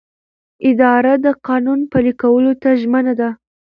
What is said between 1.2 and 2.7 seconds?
د قانون پلي کولو ته